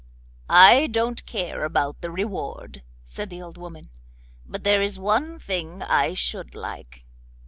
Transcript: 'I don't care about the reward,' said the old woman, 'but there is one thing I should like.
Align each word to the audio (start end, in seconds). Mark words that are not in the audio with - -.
'I 0.49 0.87
don't 0.87 1.23
care 1.27 1.63
about 1.63 2.01
the 2.01 2.09
reward,' 2.09 2.81
said 3.05 3.29
the 3.29 3.39
old 3.39 3.55
woman, 3.55 3.91
'but 4.47 4.63
there 4.63 4.81
is 4.81 4.97
one 4.97 5.37
thing 5.37 5.83
I 5.83 6.15
should 6.15 6.55
like. 6.55 7.05